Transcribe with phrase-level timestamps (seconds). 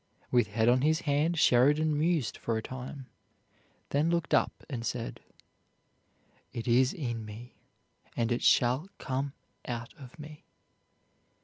[0.31, 3.05] With head on his hand Sheridan mused for a time,
[3.89, 5.19] then looked up and said,
[6.53, 7.53] "It is in me,
[8.17, 9.33] and it shall come
[9.67, 10.43] out of me."